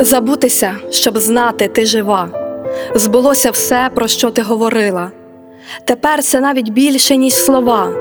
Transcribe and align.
Забутися, 0.00 0.76
щоб 0.90 1.18
знати, 1.18 1.68
ти 1.68 1.86
жива. 1.86 2.28
Збулося 2.94 3.50
все, 3.50 3.90
про 3.94 4.08
що 4.08 4.30
ти 4.30 4.42
говорила. 4.42 5.10
Тепер 5.84 6.22
це 6.22 6.40
навіть 6.40 6.68
більше, 6.68 7.16
ніж 7.16 7.34
слова. 7.34 7.92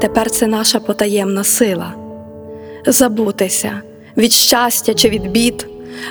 Тепер 0.00 0.30
це 0.30 0.46
наша 0.46 0.80
потаємна 0.80 1.44
сила. 1.44 1.94
Забутися 2.86 3.80
від 4.16 4.32
щастя 4.32 4.94
чи 4.94 5.08
від 5.08 5.30
бід. 5.30 5.66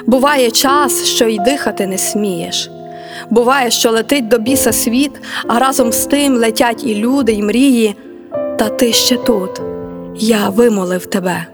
Буває 0.06 0.52
час, 0.52 1.06
що 1.06 1.28
й 1.28 1.40
дихати 1.40 1.88
не 1.88 1.98
смієш. 1.98 2.70
Буває, 3.30 3.72
що 3.72 3.92
летить 3.92 4.28
до 4.28 4.38
біса 4.38 4.72
світ, 4.72 5.12
а 5.48 5.60
разом 5.60 5.92
з 5.92 6.06
тим 6.06 6.34
летять 6.34 6.84
і 6.84 6.96
люди, 6.96 7.32
і 7.32 7.44
мрії. 7.44 7.96
Та 8.32 8.70
ти 8.70 8.94
ще 8.94 9.18
тут, 9.18 9.62
я 10.16 10.50
вимолив 10.50 11.06
тебе. 11.06 11.46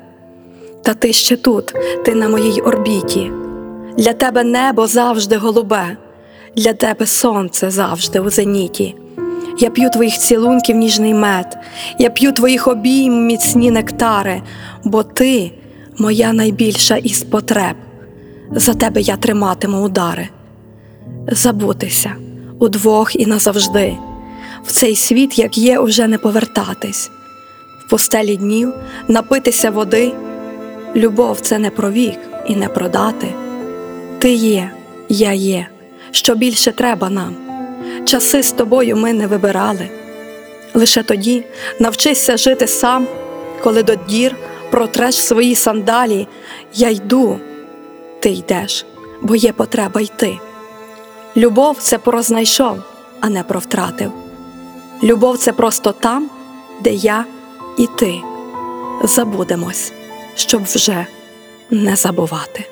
Та 0.84 0.94
ти 0.94 1.14
ще 1.14 1.36
тут, 1.36 1.74
ти 2.06 2.16
на 2.16 2.30
моїй 2.30 2.62
орбіті. 2.62 3.32
Для 3.98 4.14
тебе 4.14 4.44
небо 4.44 4.88
завжди 4.88 5.38
голубе, 5.38 5.98
для 6.56 6.74
тебе 6.74 7.06
сонце 7.06 7.70
завжди 7.70 8.20
у 8.20 8.30
зеніті. 8.30 8.96
Я 9.60 9.70
п'ю 9.70 9.90
твоїх 9.90 10.18
цілунків 10.18 10.76
ніжний 10.76 11.14
мед, 11.14 11.58
я 12.00 12.10
п'ю 12.10 12.32
твоїх 12.32 12.68
обійм 12.68 13.26
міцні 13.26 13.72
нектари, 13.72 14.42
бо 14.84 15.04
ти 15.04 15.52
моя 15.98 16.34
найбільша 16.34 16.96
із 16.96 17.24
потреб. 17.24 17.76
За 18.52 18.74
тебе 18.74 19.02
я 19.02 19.18
триматиму 19.18 19.82
удари. 19.82 20.30
Забутися 21.28 22.16
удвох 22.60 23.16
і 23.16 23.26
назавжди. 23.26 23.98
В 24.64 24.72
цей 24.72 24.96
світ, 24.96 25.40
як 25.40 25.58
є, 25.58 25.80
уже 25.80 26.08
не 26.08 26.18
повертатись. 26.18 27.12
В 27.80 27.90
пустелі 27.90 28.38
днів 28.38 28.74
напитися 29.08 29.72
води. 29.72 30.14
Любов 30.96 31.40
це 31.40 31.60
не 31.60 31.70
про 31.70 31.92
вік 31.92 32.20
і 32.48 32.56
не 32.56 32.68
продати. 32.68 33.28
Ти 34.22 34.34
є, 34.34 34.72
я 35.10 35.34
є, 35.34 35.68
що 36.12 36.36
більше 36.36 36.72
треба 36.72 37.10
нам. 37.10 37.36
Часи 38.06 38.44
з 38.44 38.52
тобою 38.52 38.98
ми 38.98 39.14
не 39.14 39.28
вибирали. 39.28 39.90
Лише 40.74 41.04
тоді 41.04 41.46
навчися 41.80 42.38
жити 42.38 42.68
сам, 42.68 43.08
коли 43.64 43.84
до 43.84 43.96
дір 43.96 44.36
протреш 44.72 45.16
свої 45.16 45.56
сандалі. 45.56 46.28
Я 46.74 46.90
йду, 46.90 47.40
ти 48.20 48.30
йдеш, 48.30 48.86
бо 49.22 49.36
є 49.36 49.54
потреба 49.54 50.02
йти. 50.02 50.40
Любов 51.38 51.78
це 51.80 51.98
про 51.98 52.22
знайшов, 52.22 52.78
а 53.20 53.30
не 53.30 53.44
про 53.44 53.60
втратив. 53.60 54.12
Любов 55.04 55.38
це 55.38 55.54
просто 55.54 55.92
там, 55.92 56.30
де 56.82 56.94
я 56.94 57.26
і 57.78 57.88
ти. 57.98 58.22
Забудемось, 59.04 59.94
щоб 60.36 60.64
вже 60.64 61.06
не 61.70 61.96
забувати. 61.96 62.68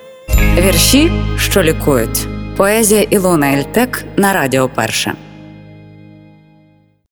Вірші, 0.57 1.11
що 1.37 1.63
лікують. 1.63 2.27
Поезія 2.57 3.01
Ілона 3.01 3.53
Ельтек 3.53 4.05
на 4.17 4.33
Радіо 4.33 4.69
Перше. 4.69 5.13